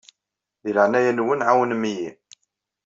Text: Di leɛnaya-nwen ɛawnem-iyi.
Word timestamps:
Di 0.63 0.71
leɛnaya-nwen 0.75 1.45
ɛawnem-iyi. 1.47 2.09